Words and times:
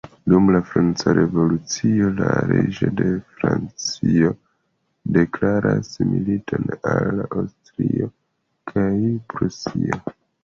Dum 0.31 0.45
la 0.53 0.59
Franca 0.67 1.11
Revolucio, 1.17 2.07
la 2.21 2.29
reĝo 2.51 2.87
de 3.01 3.09
Francio 3.41 4.31
deklaras 5.17 5.91
militon 6.13 6.65
al 6.95 7.23
Aŭstrio 7.27 8.09
kaj 8.73 8.89
Prusio. 9.35 10.01